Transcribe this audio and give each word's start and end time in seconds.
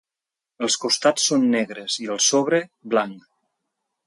Els 0.67 0.77
costats 0.85 1.27
són 1.31 1.45
negres, 1.57 1.99
i 2.07 2.13
el 2.15 2.23
sobre, 2.29 2.63
blanc. 2.97 3.29